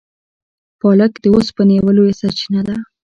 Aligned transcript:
پالک 0.79 1.13
د 1.23 1.25
اوسپنې 1.35 1.73
یوه 1.79 1.91
لویه 1.97 2.13
سرچینه 2.21 2.61
ده. 2.67 2.75